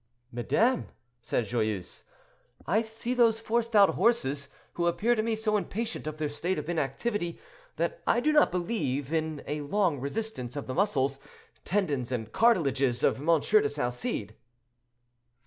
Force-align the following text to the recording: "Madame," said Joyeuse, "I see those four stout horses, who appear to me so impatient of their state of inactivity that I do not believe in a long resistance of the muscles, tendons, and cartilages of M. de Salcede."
"Madame," 0.31 0.87
said 1.21 1.45
Joyeuse, 1.45 2.05
"I 2.65 2.81
see 2.81 3.13
those 3.13 3.39
four 3.39 3.61
stout 3.61 3.91
horses, 3.91 4.49
who 4.73 4.87
appear 4.87 5.13
to 5.13 5.21
me 5.21 5.35
so 5.35 5.57
impatient 5.57 6.07
of 6.07 6.17
their 6.17 6.27
state 6.27 6.57
of 6.57 6.67
inactivity 6.67 7.39
that 7.75 8.01
I 8.07 8.19
do 8.19 8.31
not 8.33 8.51
believe 8.51 9.13
in 9.13 9.43
a 9.45 9.61
long 9.61 9.99
resistance 9.99 10.55
of 10.55 10.65
the 10.65 10.73
muscles, 10.73 11.19
tendons, 11.65 12.11
and 12.11 12.31
cartilages 12.31 13.03
of 13.03 13.17
M. 13.19 13.27
de 13.41 13.69
Salcede." 13.69 14.33